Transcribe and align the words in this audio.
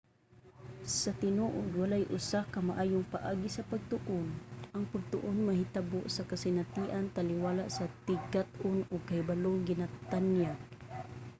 sa 0.99 1.11
tinuod 1.21 1.67
walay 1.81 2.03
usa 2.17 2.39
ka 2.53 2.59
maayong 2.69 3.07
paagi 3.13 3.49
sa 3.53 3.67
pagtuon. 3.71 4.27
ang 4.75 4.83
pagtuon 4.93 5.37
mahitabo 5.47 5.99
sa 6.15 6.27
kasinatian 6.31 7.05
taliwala 7.15 7.63
sa 7.77 7.85
tigkat-on 8.07 8.79
ug 8.93 9.01
kahibalong 9.09 9.59
ginatanyag 9.69 10.59